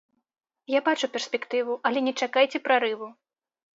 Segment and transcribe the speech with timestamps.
[0.77, 3.07] Я бачу перспектыву, але не чакайце прарыву.